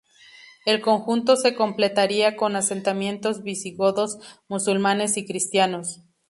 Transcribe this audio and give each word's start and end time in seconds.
El 0.65 0.81
conjunto 0.81 1.35
se 1.35 1.53
completaría 1.53 2.35
con 2.35 2.55
asentamientos 2.55 3.43
visigodos, 3.43 4.17
musulmanes 4.47 5.15
y 5.17 5.27
cristianos. 5.27 5.99